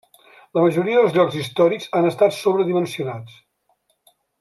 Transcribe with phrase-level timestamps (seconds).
[0.57, 3.41] La majoria dels llocs històrics han estat sobredimensionats.